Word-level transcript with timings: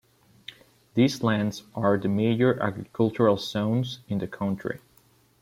These 0.95 1.21
lands 1.21 1.61
are 1.75 1.95
the 1.95 2.07
major 2.07 2.59
agricultural 2.59 3.37
zones 3.37 3.99
in 4.07 4.17
the 4.17 4.25
country. 4.25 4.79